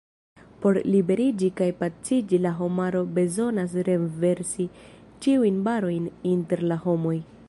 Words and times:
Por 0.63 0.77
liberiĝi 0.93 1.49
kaj 1.59 1.67
paciĝi 1.81 2.39
la 2.45 2.53
homaro 2.61 3.03
bezonas 3.17 3.75
renversi 3.91 4.65
ĉiujn 5.27 5.63
barojn 5.69 6.09
inter 6.35 6.65
la 6.73 6.83
homoj. 6.87 7.17